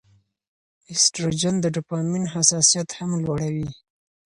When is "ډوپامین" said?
1.75-2.23